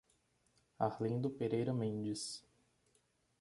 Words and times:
Arlindo 0.79 1.29
Pereira 1.29 1.75
Mendes 1.75 2.43